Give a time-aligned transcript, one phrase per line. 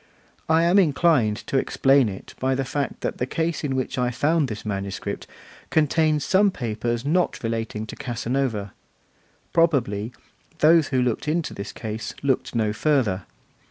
[0.49, 4.09] I am inclined to explain it by the fact that the case in which I
[4.09, 5.27] found this manuscript
[5.69, 8.73] contains some papers not relating to Casanova.
[9.53, 10.11] Probably,
[10.57, 13.27] those who looked into this case looked no further.